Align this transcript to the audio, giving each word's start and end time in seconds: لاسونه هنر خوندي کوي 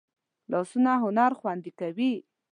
لاسونه 0.51 0.91
هنر 1.03 1.31
خوندي 1.39 1.71
کوي 1.79 2.13